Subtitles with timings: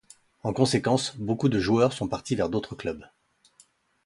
[0.41, 3.05] En conséquence, beaucoup de joueurs sont partis vers d'autres clubs.